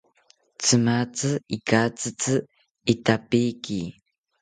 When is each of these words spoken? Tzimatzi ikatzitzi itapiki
Tzimatzi 0.61 1.29
ikatzitzi 1.57 2.35
itapiki 2.93 3.79